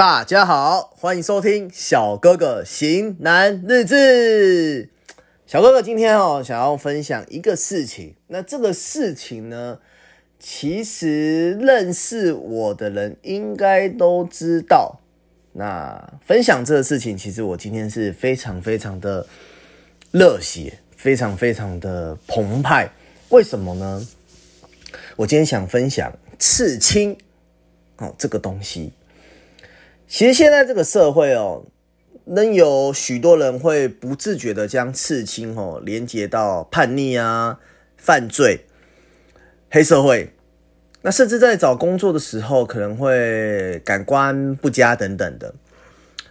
[0.00, 4.88] 大家好，欢迎收听小哥哥型男日志。
[5.46, 8.14] 小哥哥今天哦，想要分享一个事情。
[8.28, 9.78] 那这个事情呢，
[10.38, 15.00] 其实认识我的人应该都知道。
[15.52, 19.26] 那分享这个事情，其实我今天是非常非常的
[20.12, 22.90] 热血，非常非常的澎湃。
[23.28, 24.08] 为什么呢？
[25.16, 27.18] 我今天想分享刺青
[27.98, 28.94] 哦，这个东西。
[30.10, 31.64] 其实现在这个社会哦，
[32.24, 37.60] 仍有许多人会不自觉的将刺青哦连接到叛逆啊、
[37.96, 38.66] 犯罪、
[39.70, 40.34] 黑社会，
[41.02, 45.54] 那甚至在找工作的时候可能会感官不佳等等的。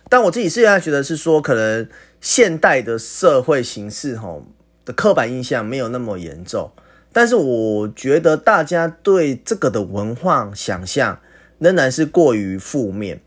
[0.10, 1.88] 但我自己现在觉得是说，可能
[2.20, 4.44] 现代的社会形式哦
[4.84, 6.70] 的刻板印象没有那么严重，
[7.14, 11.22] 但是我觉得大家对这个的文化想象
[11.60, 13.22] 仍然是过于负面。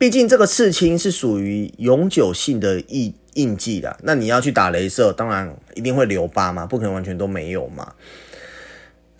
[0.00, 7.92] 毕竟这个刺青是属于永久性的印印记的，那你要去打镭射，当然一定会留疤嘛，不可能完全都没有嘛。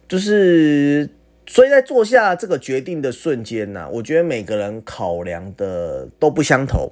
[0.08, 1.10] 就是，
[1.46, 6.90] 所以在做下这个决定的瞬间呢，我觉得每个人考量的都不相同，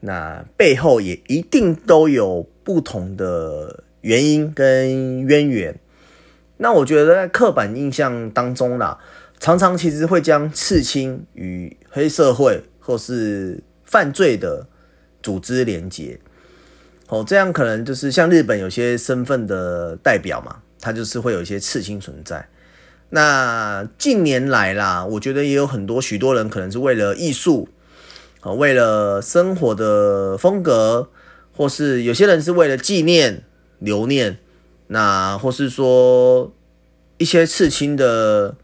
[0.00, 5.78] 那背后也一定都有不同的原因跟渊源。
[6.56, 8.98] 那我觉得在刻板印象当中啦，
[9.38, 12.60] 常常其实会将刺青与黑社会。
[12.88, 14.66] 或是犯罪的
[15.22, 16.18] 组织连接，
[17.08, 22.48] 哦，这样可能就是像日本有些身份的代表嘛，他就是会有一些刺青存在。
[23.10, 27.68] 那近年来啦，我觉得也有很多许多人可能是为了艺术，
[28.40, 31.10] 啊，为了生活的风格，
[31.54, 33.44] 或是有些人是为了纪念
[33.80, 34.38] 留念，
[34.86, 36.54] 那或是说
[37.18, 38.56] 一些刺青的。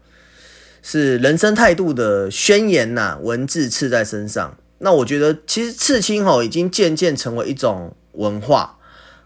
[0.87, 4.55] 是人生态度的宣言呐，文字刺在身上。
[4.77, 8.77] 那我觉得，其实刺青吼已经渐渐成为一种文化。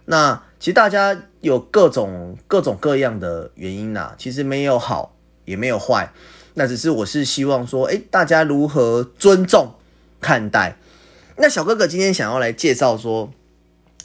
[0.06, 6.14] 那其实大家有各种各种各样的原因呐，其实没有好也没有坏。
[6.54, 9.74] 那只是我是希望说，哎，大家如何尊重
[10.22, 10.78] 看待。
[11.36, 13.34] 那小哥哥今天想要来介绍说，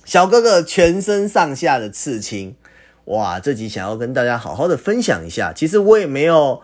[0.05, 2.57] 小哥哥全身上下的刺青，
[3.05, 5.53] 哇，这集想要跟大家好好的分享一下。
[5.53, 6.61] 其实我也没有。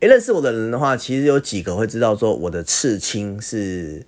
[0.00, 4.06] 诶，认识我的人的话，其实有几个会知道说我的刺青是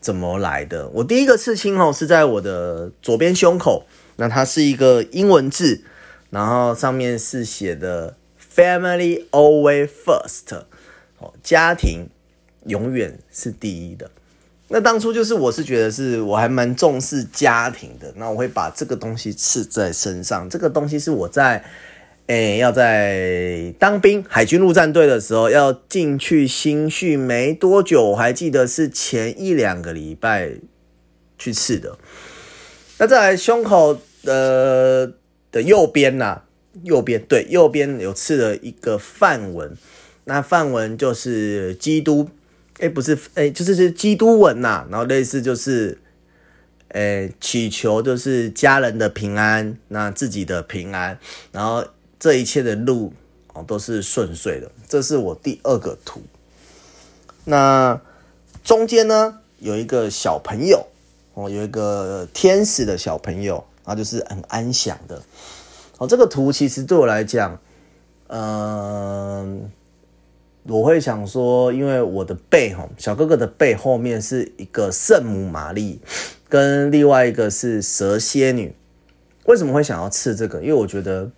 [0.00, 0.88] 怎么来的。
[0.90, 3.86] 我第一个刺青哦，是在我的左边胸口，
[4.18, 5.82] 那它是一个英文字，
[6.30, 8.16] 然后上面是写的
[8.54, 10.62] “Family always first”，
[11.18, 12.08] 哦，家庭
[12.66, 14.08] 永远是第一的。
[14.68, 20.48] 那当初就是我是觉得是我还蛮重视家庭的，那我会把这个东西刺在身上。
[20.48, 21.64] 这个东西是我在。
[22.26, 30.54] 哎，要在当兵海军陆战队的时候，要进去新训没多久，我还记得是前一两个礼拜
[31.38, 31.96] 去刺的。
[32.98, 35.12] 那在胸口的
[35.52, 36.40] 的右边呐，
[36.82, 39.76] 右边对，右边有刺了一个范文，
[40.24, 42.28] 那范文就是基督，
[42.80, 45.96] 哎，不是，哎，就是是基督文呐，然后类似就是，
[46.88, 51.16] 哎，祈求就是家人的平安，那自己的平安，
[51.52, 51.86] 然后。
[52.18, 53.12] 这一切的路
[53.52, 56.20] 哦都是顺遂的，这是我第二个图。
[57.44, 58.00] 那
[58.64, 60.86] 中间呢有一个小朋友
[61.34, 65.22] 哦，有一个天使的小朋友，然后就是很安详的。
[65.98, 67.60] 哦，这个图其实对我来讲，
[68.28, 69.70] 嗯，
[70.64, 76.00] 我会想说，因为我的背哈，小哥哥的背后面是一个圣母玛丽，
[76.48, 78.74] 跟另外一个是蛇蝎女。
[79.44, 80.60] 为什么会想要刺这个？
[80.62, 81.30] 因为我觉得。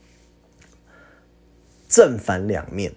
[1.88, 2.92] 正反两面，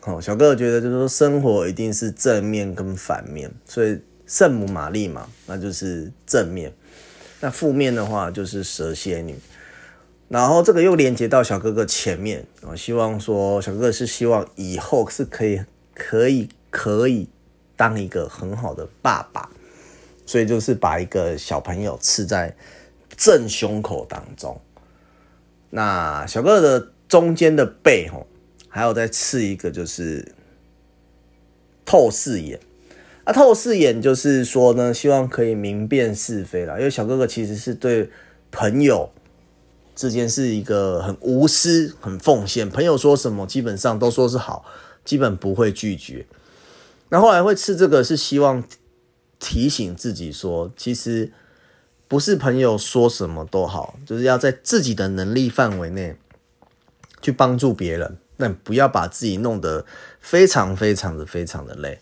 [0.00, 6.72] 好，小哥哥觉得就是说生活一定是正面跟反面，所以圣母玛丽嘛，那就是正面，
[7.40, 9.38] 那负面的话就是蛇蝎女，
[10.28, 15.60] 然后这个又连接到小哥哥前面，我希望说小哥哥是希望以后是可以
[15.92, 17.28] 可以可以
[17.76, 19.50] 当一个很好的爸爸，
[20.24, 22.56] 所以就是把一个小朋友刺在
[23.14, 24.58] 正胸口当中，
[25.68, 26.88] 那小哥哥的。
[27.10, 28.28] 中间的背吼，
[28.68, 30.32] 还有再刺一个，就是
[31.84, 32.60] 透视眼。
[33.24, 36.78] 啊，透视眼就是说呢，希望可以明辨是非啦。
[36.78, 38.08] 因为小哥哥其实是对
[38.52, 39.10] 朋友
[39.96, 42.70] 之间是一个很无私、很奉献。
[42.70, 44.64] 朋友说什么，基本上都说是好，
[45.04, 46.24] 基本不会拒绝。
[47.08, 48.62] 那后来会刺这个，是希望
[49.40, 51.32] 提醒自己说，其实
[52.06, 56.16] 不是朋友说什么都好，就是要在自己的能力范围内。
[57.22, 59.84] 去帮助别人，那不要把自己弄得
[60.20, 61.98] 非常非常的非常的累。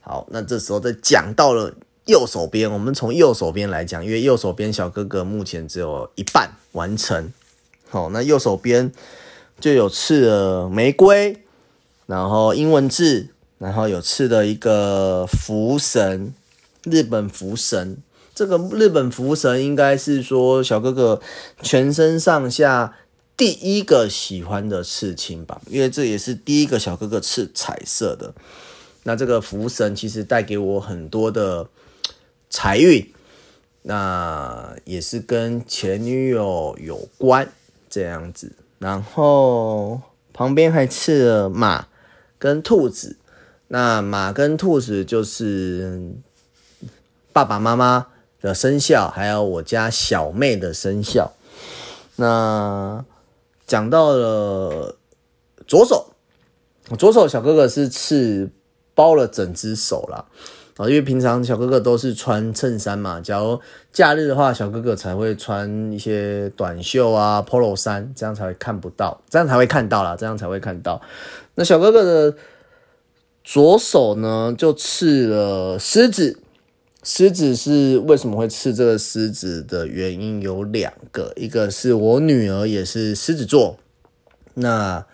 [0.00, 1.74] 好，那这时候再讲到了
[2.06, 7.32] 右手边，我们从右手边来讲，因为右手边小哥哥目前只有一半完成。
[7.88, 8.92] 好，那右手边
[9.58, 11.42] 就有刺了玫瑰，
[12.06, 13.28] 然后英文字，
[13.58, 16.34] 然后有刺的一个福神，
[16.82, 17.96] 日本福神。
[18.34, 21.20] 这个日本福神应该是说小哥哥
[21.62, 22.92] 全身上下
[23.36, 28.34] 第一个喜欢的刺青吧，因为这也是第一个小哥哥刺彩色的。
[29.04, 31.68] 那这个福神其实带给我很多的
[32.48, 33.12] 财运，
[33.82, 37.52] 那也是跟前女友有关
[37.90, 38.52] 这样子。
[38.78, 40.00] 然后
[40.32, 41.88] 旁边还刺了马
[42.38, 43.16] 跟兔子，
[43.68, 46.12] 那马跟兔子就是
[47.32, 48.08] 爸爸妈妈。
[48.44, 51.32] 的生肖，还有我家小妹的生肖。
[52.16, 53.02] 那
[53.66, 54.96] 讲到了
[55.66, 56.06] 左手，
[56.98, 58.50] 左手小哥哥是刺
[58.94, 60.26] 包了整只手了
[60.76, 63.60] 啊，因为平常小哥哥都是穿衬衫嘛，假如
[63.92, 71.00] 假日的话，小哥哥才会穿一些短袖啊、polo 衫，这样才会看不到，这样才会看到啦，这样才会看到。
[71.54, 72.36] 那小哥哥的
[73.42, 76.40] 左手呢，就刺了狮子。
[77.06, 83.76] 狮子是为什么会刺这个狮子的原因有两个，一个是我女儿也是狮子座，
[84.54, 85.04] 那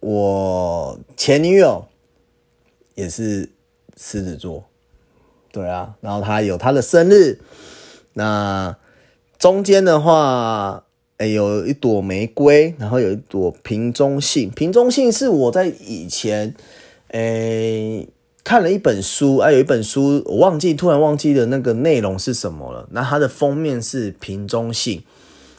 [0.00, 1.86] 我前女友
[2.94, 3.50] 也是
[3.98, 4.64] 狮子座，
[5.52, 7.38] 对啊，然后她有她的生日，
[8.14, 8.74] 那
[9.38, 10.86] 中间的话，
[11.18, 16.56] 哎，有一朵玫瑰，然后有一朵瓶中信，瓶中信是我在以前，
[17.08, 18.06] 哎。
[18.44, 22.86] 看了一本书，啊，有一本书我忘记，突然忘记了那个内容是什么了。
[22.90, 25.02] 那它的封面是瓶中信，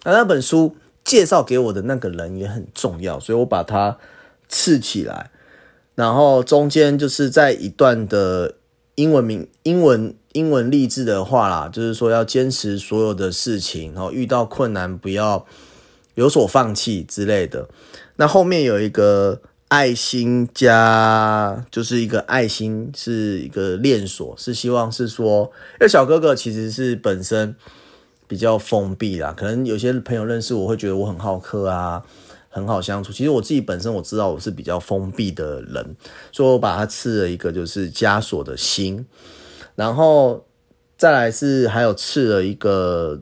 [0.04, 3.98] 那那本书介绍给我的那个人也很重要，所以我把它
[4.48, 5.32] 刺起来。
[5.96, 8.54] 然后中间就是在一段的
[8.94, 15.48] 英文名、英文英文励志的话啦，就是说要坚持所有的事情，然后遇到困难不要
[16.14, 17.68] 有所放弃之类的。
[18.18, 19.42] 那后面有一个。
[19.68, 27.56] 爱心加就是一个爱心，是一个链锁，是希望是说，因为小哥哥其实是本身
[28.28, 32.04] 比较封闭啦，可能有些朋友认识我会觉得我很好客啊，
[32.48, 33.12] 很好相处。
[33.12, 35.96] 其实我自己本身我知道我是比较封闭的人，
[36.32, 39.06] 所以我把它刺了一个就是枷锁的心，
[39.74, 40.46] 然后
[40.96, 43.20] 再来是还有刺了一个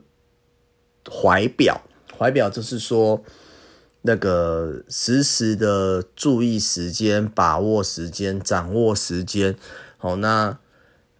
[1.10, 1.80] 怀表，
[2.18, 3.24] 怀表就是说。
[4.06, 9.56] 那个时时的注意时间，把握时间，掌握时间。
[9.96, 10.58] 好，那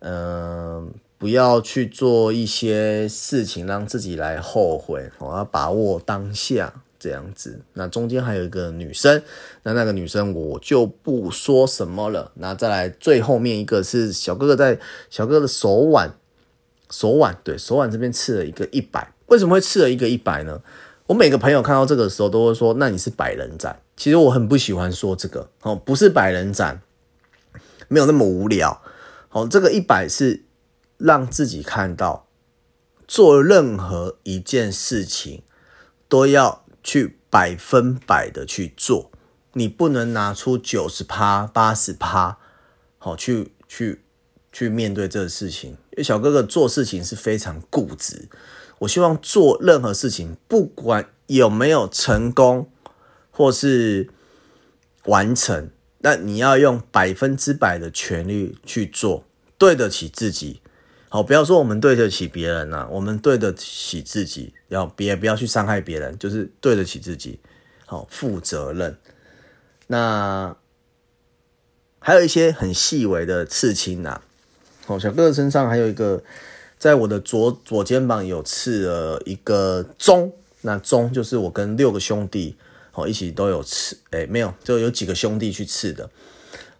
[0.00, 5.10] 嗯，不要去做一些事情让自己来后悔。
[5.19, 7.58] 我要把握当下，这样子。
[7.72, 9.22] 那中间还有一个女生，
[9.62, 12.32] 那那个女生我就不说什么了。
[12.34, 14.78] 那再来最后面一个是小哥哥在
[15.08, 16.14] 小哥哥的手腕，
[16.90, 19.10] 手腕对手腕这边刺了一个一百。
[19.28, 20.60] 为什么会刺了一个一百呢？
[21.06, 26.81] 我每个朋友看到这个时候都会说：“那你是百人斩。”其实我很不喜欢说这个哦，不是百人斩，
[27.89, 28.81] 没有那么无聊。
[29.29, 30.45] 好，这个一百是
[30.97, 32.27] 让自己看到，
[33.06, 35.43] 做任何一件事情
[36.09, 39.11] 都要去百分百的去做，
[39.53, 42.39] 你不能拿出九十趴、八十趴，
[42.96, 44.03] 好去去
[44.51, 45.73] 去面对这个事情。
[45.73, 48.31] 因为小哥哥做事情是非常固执。
[48.84, 52.70] 我希望做任何事情，不管有没有成功
[53.31, 54.10] 或是
[55.05, 59.24] 完成，那你要用百分之百的全力去做，
[59.58, 60.60] 对得起自己。
[61.08, 67.41] 好，不要说我们对得起别人呐，我们对得起自己，要别不要去伤害别人，就是对得起自己。
[67.86, 68.98] 好，负责任。
[69.86, 70.56] 那
[72.00, 74.20] 还有一些很细微的刺青呐。
[74.84, 76.22] 好，小哥哥身上还有一个。
[76.84, 82.55] 在我的左左肩膀有刺了一个钟，那钟就是我跟六个兄弟
[82.93, 86.10] 哦一起都有刺，哎没有，就有几个兄弟去刺的。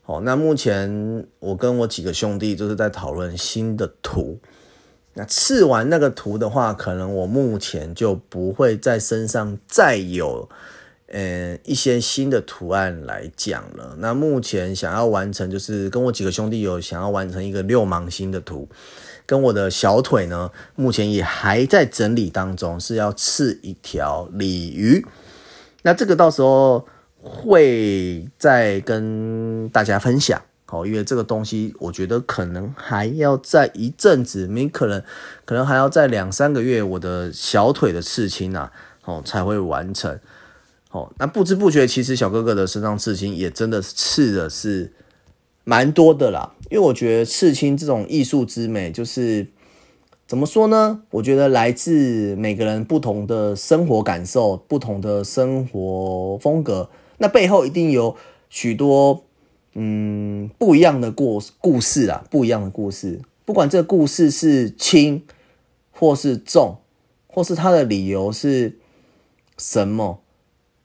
[0.05, 4.39] 哦，那目前我跟我几个兄弟就是在讨论新的图。
[5.15, 10.47] 那刺完那个图的话，可能我目前就不会在身上再有
[11.09, 13.97] 嗯一些新的图案来讲了。
[13.99, 18.69] 那目前想要完成，就是跟我几个兄弟有想要完成一个六芒星的图。
[19.27, 25.07] 跟我的小腿呢，目前也还在整理当中，是要刺一条鲤鱼。
[25.81, 26.87] 那这个到时候
[27.23, 35.03] 会再跟大家分享，哦，因为这个东西我觉得可能还要在一阵子，你可能
[35.47, 38.71] 可能还要在两三个月，我的小腿的刺青啊，
[39.07, 40.21] 哦才会完成。
[40.95, 44.93] 哦，那不知不觉，其实小哥哥的身上刺青也真的是刺的是
[45.65, 46.55] 蛮多的啦。
[46.71, 49.49] 因为我觉得刺青这种艺术之美，就是
[50.29, 51.03] 怎么说呢？
[51.11, 58.15] 我觉得来自每个人不同的生活感受、不同的生活风格，那背后一定有
[58.49, 59.25] 许多
[59.73, 63.21] 嗯不一样的故故事啊，不一样的故事。
[63.45, 65.25] 不管这个故事是轻
[65.91, 66.77] 或是重，
[67.27, 68.79] 或是他的理由是
[69.59, 70.21] 什么，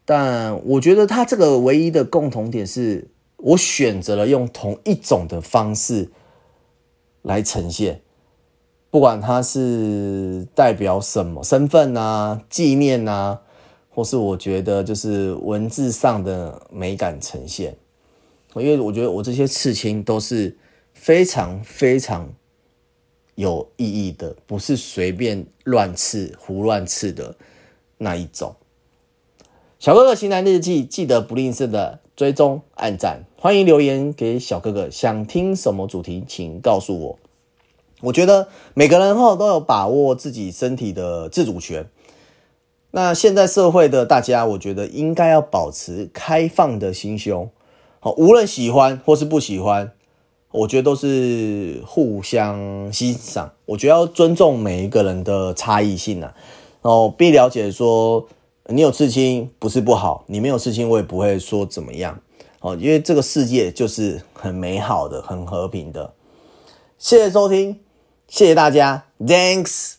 [0.09, 3.09] 但我觉得他这个唯一的共同点是。
[3.41, 6.11] 我选择了用同一种的方式
[7.21, 8.01] 来呈现，
[8.91, 13.39] 不管它是代表什么身份啊、纪念啊，
[13.89, 17.77] 或是我觉得就是文字上的美感呈现。
[18.55, 20.57] 因为我觉得我这些刺青都是
[20.93, 22.27] 非常非常
[23.35, 27.33] 有意义的，不是随便乱刺、胡乱刺的
[27.97, 28.53] 那一种。
[29.79, 32.00] 小哥哥型男日记，记得不吝啬的。
[32.13, 34.89] 追踪、按赞，欢迎留言给小哥哥。
[34.89, 37.19] 想听什么主题，请告诉我。
[38.01, 41.89] 我觉得每个人哈都有把握自己身体的自主权。
[42.91, 47.50] 那现在社会的大家，我觉得应该要保持开放的心胸。
[48.01, 49.93] 好，无论喜欢或是不喜欢，
[50.51, 53.53] 我觉得都是互相欣赏。
[53.67, 56.36] 我觉得要尊重每一个人的差异性啊，
[56.81, 58.27] 然后并了解说。
[58.71, 62.19] 你有刺青不是不好，你没有刺青我也不会说怎么样
[62.61, 66.13] 哦，因为这个世界就是很美好的、很和平的。
[66.97, 67.79] 谢谢收听，
[68.27, 69.99] 谢谢大家，Thanks。